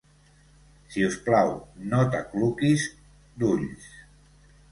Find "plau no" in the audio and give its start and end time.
1.27-2.01